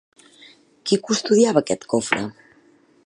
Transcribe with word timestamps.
Qui 0.91 0.97
custodiava 1.09 1.63
aquest 1.65 1.85
cofre? 1.95 2.25